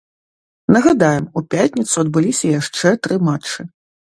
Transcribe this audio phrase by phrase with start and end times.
[0.75, 3.71] Нагадаем, у пятніцу адбыліся яшчэ тры матчы.